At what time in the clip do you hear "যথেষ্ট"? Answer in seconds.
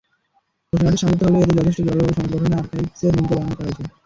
1.57-1.79